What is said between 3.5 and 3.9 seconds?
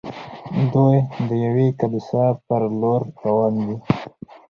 دي.